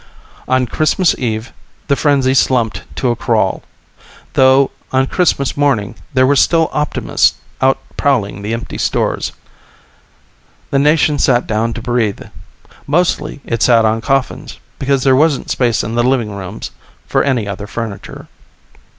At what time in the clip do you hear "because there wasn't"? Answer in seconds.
14.79-15.51